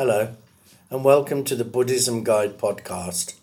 [0.00, 0.34] Hello,
[0.88, 3.34] and welcome to the Buddhism Guide podcast.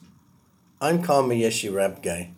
[0.81, 2.31] I'm Karma Yeshi Rabgay.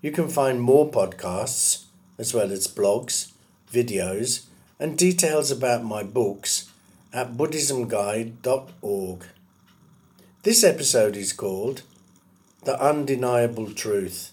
[0.00, 1.84] You can find more podcasts,
[2.16, 3.32] as well as blogs,
[3.70, 4.46] videos,
[4.78, 6.70] and details about my books
[7.12, 9.24] at buddhismguide.org.
[10.42, 11.82] This episode is called
[12.64, 14.32] The Undeniable Truth.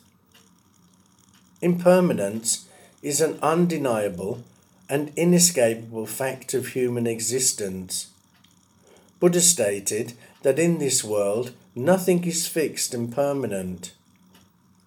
[1.62, 2.70] Impermanence
[3.02, 4.46] is an undeniable
[4.88, 8.12] and inescapable fact of human existence.
[9.20, 10.14] Buddha stated
[10.44, 13.94] that in this world nothing is fixed and permanent.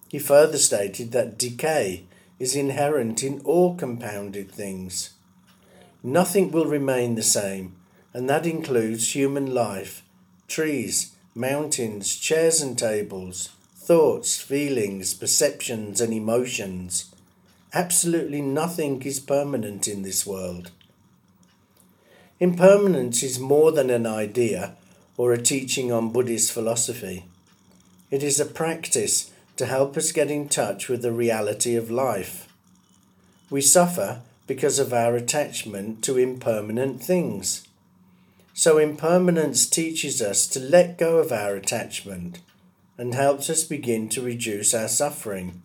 [0.09, 2.05] He further stated that decay
[2.39, 5.11] is inherent in all compounded things.
[6.03, 7.75] Nothing will remain the same,
[8.13, 10.03] and that includes human life,
[10.47, 17.13] trees, mountains, chairs and tables, thoughts, feelings, perceptions, and emotions.
[17.73, 20.71] Absolutely nothing is permanent in this world.
[22.41, 24.75] Impermanence is more than an idea
[25.15, 27.25] or a teaching on Buddhist philosophy.
[28.09, 32.51] It is a practice to help us get in touch with the reality of life.
[33.51, 37.67] We suffer because of our attachment to impermanent things.
[38.55, 42.39] So, impermanence teaches us to let go of our attachment
[42.97, 45.61] and helps us begin to reduce our suffering.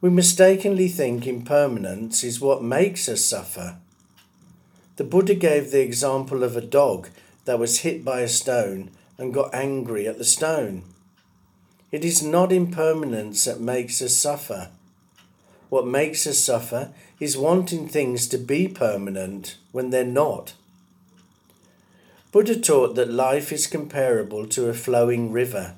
[0.00, 3.78] We mistakenly think impermanence is what makes us suffer.
[5.00, 7.08] The Buddha gave the example of a dog
[7.46, 10.82] that was hit by a stone and got angry at the stone.
[11.90, 14.68] It is not impermanence that makes us suffer.
[15.70, 20.52] What makes us suffer is wanting things to be permanent when they're not.
[22.30, 25.76] Buddha taught that life is comparable to a flowing river.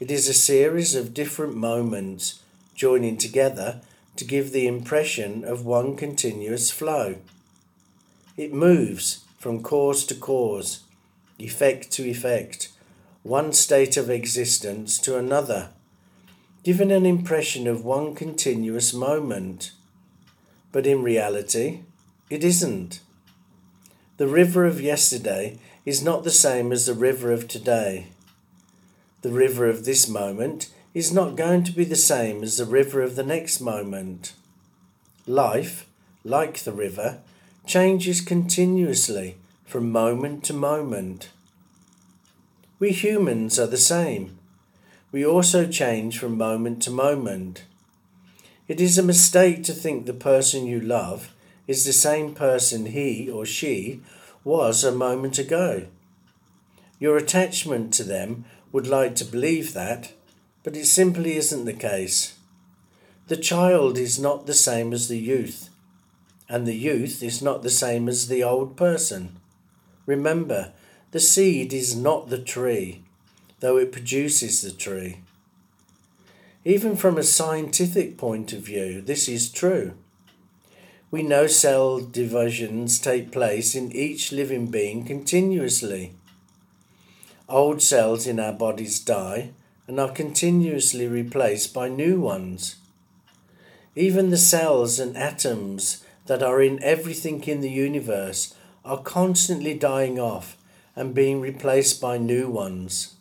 [0.00, 2.42] It is a series of different moments
[2.74, 3.82] joining together
[4.16, 7.14] to give the impression of one continuous flow.
[8.40, 10.84] It moves from cause to cause,
[11.38, 12.70] effect to effect,
[13.22, 15.68] one state of existence to another,
[16.64, 19.72] giving an impression of one continuous moment.
[20.72, 21.80] But in reality,
[22.30, 23.00] it isn't.
[24.16, 28.06] The river of yesterday is not the same as the river of today.
[29.20, 33.02] The river of this moment is not going to be the same as the river
[33.02, 34.32] of the next moment.
[35.26, 35.86] Life,
[36.24, 37.20] like the river,
[37.66, 41.30] changes continuously from moment to moment.
[42.78, 44.38] We humans are the same.
[45.12, 47.64] We also change from moment to moment.
[48.68, 51.34] It is a mistake to think the person you love
[51.66, 54.00] is the same person he or she
[54.44, 55.86] was a moment ago.
[56.98, 60.12] Your attachment to them would like to believe that,
[60.62, 62.36] but it simply isn't the case.
[63.28, 65.69] The child is not the same as the youth,
[66.50, 69.36] and the youth is not the same as the old person.
[70.04, 70.72] Remember,
[71.12, 73.02] the seed is not the tree,
[73.60, 75.18] though it produces the tree.
[76.64, 79.94] Even from a scientific point of view, this is true.
[81.12, 86.14] We know cell divisions take place in each living being continuously.
[87.48, 89.50] Old cells in our bodies die
[89.86, 92.76] and are continuously replaced by new ones.
[93.94, 98.54] Even the cells and atoms that are in everything in the universe
[98.84, 100.56] are constantly dying off
[100.94, 103.16] and being replaced by new ones.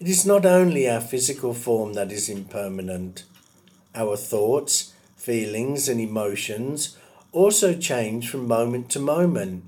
[0.00, 3.22] It is not only our physical form that is impermanent.
[3.94, 6.96] Our thoughts, feelings, and emotions
[7.30, 9.62] also change from moment to moment.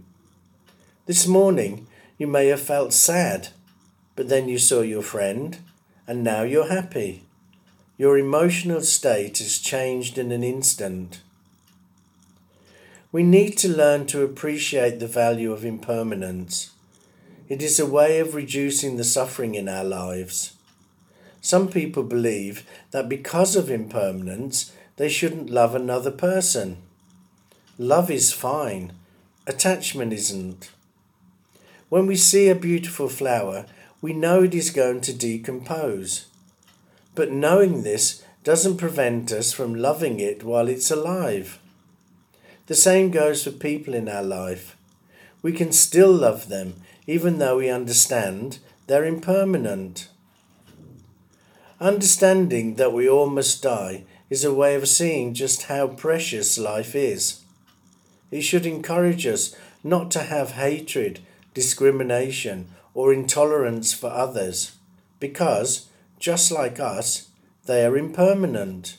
[1.07, 1.87] This morning,
[2.19, 3.51] you may have felt sad
[4.17, 5.57] but then you saw your friend,
[6.07, 7.23] and now you're happy.
[7.97, 11.21] Your emotional state has changed in an instant.
[13.13, 16.71] We need to learn to appreciate the value of impermanence.
[17.49, 20.53] It is a way of reducing the suffering in our lives.
[21.41, 26.77] Some people believe that because of impermanence, they shouldn't love another person.
[27.79, 28.93] Love is fine,
[29.45, 30.71] attachment isn't.
[31.89, 33.67] When we see a beautiful flower,
[34.01, 36.27] we know it is going to decompose.
[37.17, 41.59] But knowing this doesn't prevent us from loving it while it's alive.
[42.71, 44.77] The same goes for people in our life.
[45.43, 46.75] We can still love them
[47.05, 50.07] even though we understand they're impermanent.
[51.81, 56.95] Understanding that we all must die is a way of seeing just how precious life
[56.95, 57.41] is.
[58.31, 59.53] It should encourage us
[59.83, 61.19] not to have hatred,
[61.55, 64.77] discrimination, or intolerance for others,
[65.19, 65.89] because,
[66.21, 67.31] just like us,
[67.65, 68.97] they are impermanent.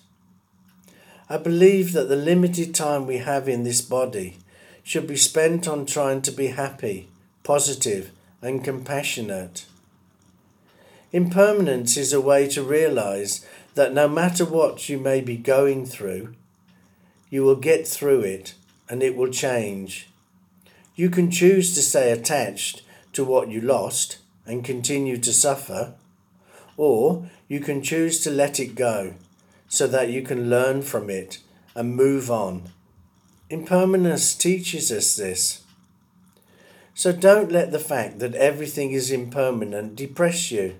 [1.32, 4.36] I believe that the limited time we have in this body
[4.84, 7.08] should be spent on trying to be happy,
[7.42, 8.12] positive,
[8.42, 9.66] and compassionate.
[11.14, 13.46] Impermanence is a way to realize
[13.76, 16.36] that no matter what you may be going through,
[17.30, 18.54] you will get through it
[18.90, 20.10] and it will change.
[20.98, 22.82] You can choose to stay attached
[23.14, 25.94] to what you lost and continue to suffer,
[26.76, 29.14] or you can choose to let it go
[29.72, 31.40] so that you can learn from it
[31.76, 32.62] and move on.
[33.50, 35.64] Impermanence teaches us this.
[36.94, 40.76] So don't let the fact that everything is impermanent depress you.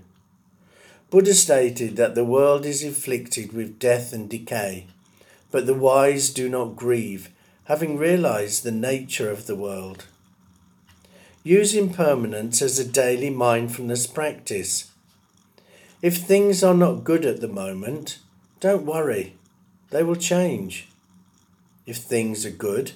[1.10, 4.88] Buddha stated that the world is afflicted with death and decay,
[5.52, 7.30] but the wise do not grieve,
[7.66, 10.06] having realized the nature of the world.
[11.44, 14.92] Use impermanence as a daily mindfulness practice.
[16.02, 18.20] If things are not good at the moment,
[18.62, 19.36] don't worry,
[19.90, 20.88] they will change.
[21.86, 22.94] If things are good,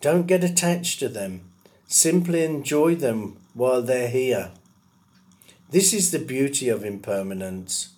[0.00, 1.42] don't get attached to them.
[1.86, 4.50] Simply enjoy them while they're here.
[5.70, 7.90] This is the beauty of impermanence.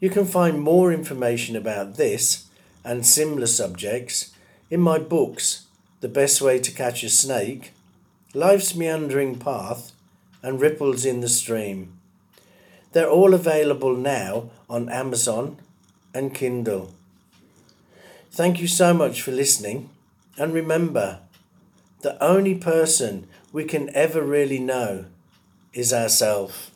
[0.00, 2.46] You can find more information about this
[2.84, 4.32] and similar subjects
[4.70, 5.66] in my books
[6.00, 7.72] The Best Way to Catch a Snake,
[8.34, 9.92] Life's Meandering Path,
[10.42, 11.95] and Ripples in the Stream.
[12.96, 15.58] They're all available now on Amazon
[16.14, 16.94] and Kindle.
[18.30, 19.90] Thank you so much for listening,
[20.38, 21.18] and remember,
[22.00, 25.04] the only person we can ever really know
[25.74, 26.70] is ourself.